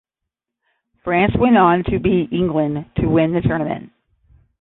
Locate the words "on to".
1.57-1.99